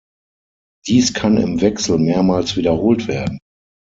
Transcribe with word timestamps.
Dies 0.87 1.13
kann 1.13 1.37
im 1.37 1.61
Wechsel 1.61 1.99
mehrmals 1.99 2.57
wiederholt 2.57 3.07
werden. 3.07 3.37